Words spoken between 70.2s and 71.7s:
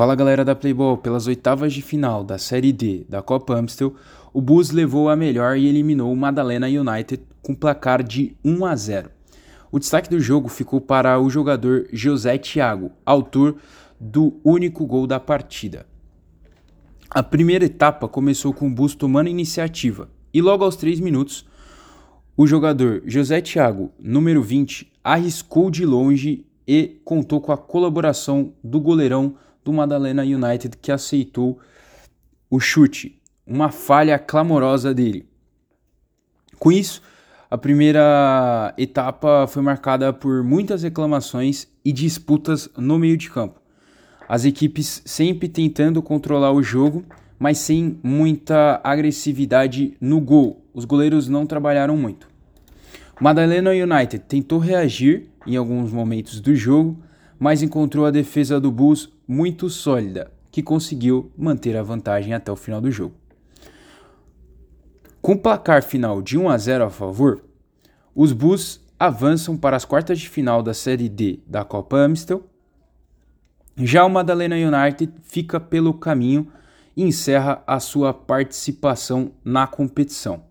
final da Série D da